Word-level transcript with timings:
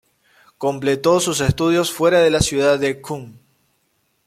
Completó 0.57 1.19
sus 1.19 1.41
estudios 1.41 1.91
fuera 1.91 2.21
de 2.21 2.31
la 2.31 2.39
ciudad 2.41 2.79
de 2.79 3.01
Qom. 3.01 3.33